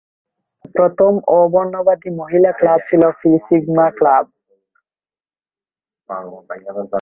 [0.75, 4.25] প্রথম অ-বর্ণবাদী মহিলা ক্লাব ছিল ফি সিগমা ক্লাব।